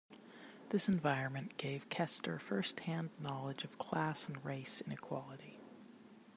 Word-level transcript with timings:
This 0.69 0.89
environment 0.89 1.57
gave 1.57 1.87
Kester 1.89 2.39
first 2.39 2.79
hand 2.79 3.11
knowledge 3.19 3.63
of 3.63 3.77
class 3.77 4.27
and 4.27 4.43
race 4.43 4.81
inequality. 4.81 5.59